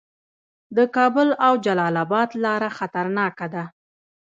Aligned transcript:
د 0.77 0.79
کابل 0.95 1.27
او 1.45 1.53
جلال 1.65 1.95
اباد 2.05 2.29
لاره 2.43 2.69
خطرناکه 2.77 3.47
ده 3.53 3.63